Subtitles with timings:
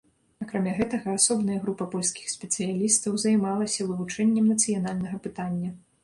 [0.43, 5.71] Акрамя гэтага, асобная група польскіх спецыялістаў займалася вывучэннем нацыянальнага пытання.